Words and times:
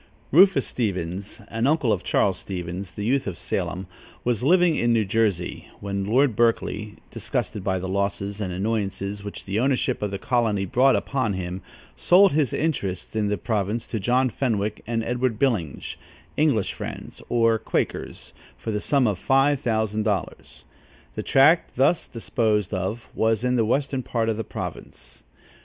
Rufus 0.31 0.65
Stevens, 0.65 1.41
an 1.49 1.67
uncle 1.67 1.93
of 1.93 2.03
Charles 2.03 2.39
Stevens, 2.39 2.89
the 2.89 3.05
youth 3.05 3.27
of 3.27 3.37
Salem, 3.37 3.85
was 4.23 4.41
living 4.41 4.75
in 4.75 4.91
New 4.91 5.05
Jersey, 5.05 5.67
when 5.79 6.05
Lord 6.05 6.35
Berkeley, 6.35 6.95
disgusted 7.11 7.63
by 7.63 7.77
the 7.77 7.87
losses 7.87 8.41
and 8.41 8.51
annoyances 8.51 9.23
which 9.23 9.45
the 9.45 9.59
ownership 9.59 10.01
of 10.01 10.09
the 10.09 10.17
colony 10.17 10.65
brought 10.65 10.95
upon 10.95 11.33
him, 11.33 11.61
sold 11.95 12.31
his 12.31 12.51
interests 12.51 13.15
in 13.15 13.27
the 13.27 13.37
province 13.37 13.85
to 13.85 13.99
John 13.99 14.31
Fenwick 14.31 14.81
and 14.87 15.03
Edward 15.03 15.37
Byllinge, 15.37 15.97
English 16.35 16.73
Friends, 16.73 17.21
or 17.29 17.59
Quakers, 17.59 18.33
for 18.57 18.71
the 18.71 18.81
sum 18.81 19.05
of 19.05 19.19
five 19.19 19.59
thousand 19.59 20.01
dollars. 20.01 20.63
The 21.13 21.21
tract 21.21 21.75
thus 21.75 22.07
disposed 22.07 22.73
of 22.73 23.07
was 23.13 23.43
in 23.43 23.55
the 23.55 23.65
western 23.65 24.01
part 24.01 24.29
of 24.29 24.37
the 24.37 24.43
province. 24.43 25.21